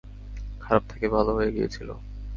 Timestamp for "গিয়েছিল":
1.51-1.89